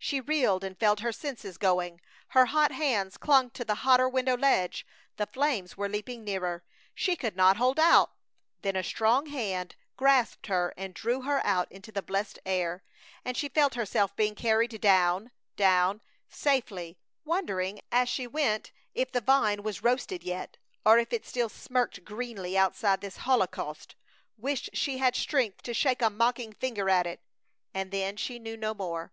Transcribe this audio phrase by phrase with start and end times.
[0.00, 2.00] She reeled and felt her senses going.
[2.30, 4.84] Her hot hands clung to the hotter window ledge.
[5.16, 6.64] The flames were leaping nearer!
[6.92, 8.10] She could not hold out
[8.62, 12.82] Then a strong hand grasped her and drew her out into the blessed air,
[13.24, 19.20] and she felt herself being carried down, down, safely, wondering, as she went, if the
[19.20, 23.94] vine was roasted yet, or if it still smirked greenly outside this holocaust;
[24.36, 27.20] wished she had strength to shake a mocking finger at it;
[27.72, 29.12] and then she knew no more.